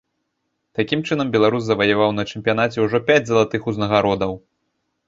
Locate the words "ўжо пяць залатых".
2.87-3.61